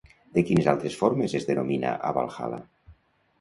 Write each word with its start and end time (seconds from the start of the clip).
De 0.37 0.43
quines 0.45 0.69
altres 0.71 0.95
formes 1.01 1.35
es 1.41 1.45
denomina 1.51 1.93
a 2.09 2.15
Valhalla? 2.17 2.61